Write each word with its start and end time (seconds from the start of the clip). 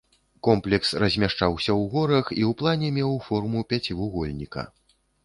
Комплекс 0.47 0.89
размяшчаўся 1.01 1.69
ў 1.73 1.83
горах 1.95 2.31
і 2.37 2.41
ў 2.49 2.57
плане 2.63 2.89
меў 2.97 3.13
форму 3.27 3.59
пяцівугольніка. 3.75 4.65